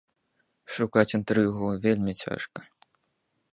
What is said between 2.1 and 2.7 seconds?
цяжка.